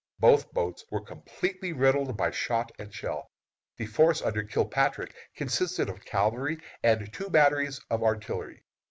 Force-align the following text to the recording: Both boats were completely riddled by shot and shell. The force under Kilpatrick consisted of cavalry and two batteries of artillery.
Both 0.19 0.51
boats 0.51 0.83
were 0.89 1.05
completely 1.05 1.73
riddled 1.73 2.17
by 2.17 2.31
shot 2.31 2.71
and 2.79 2.91
shell. 2.91 3.29
The 3.77 3.85
force 3.85 4.19
under 4.23 4.41
Kilpatrick 4.43 5.13
consisted 5.35 5.89
of 5.89 6.05
cavalry 6.05 6.57
and 6.81 7.13
two 7.13 7.29
batteries 7.29 7.79
of 7.91 8.01
artillery. 8.01 8.63